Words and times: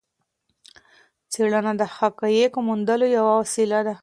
څېړنه 1.31 1.73
د 1.81 1.83
حقایقو 1.95 2.59
موندلو 2.67 3.07
یوه 3.17 3.33
وسيله 3.41 3.79
ده. 3.87 3.95